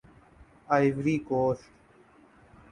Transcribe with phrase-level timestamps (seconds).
[0.75, 1.63] Ivory Coast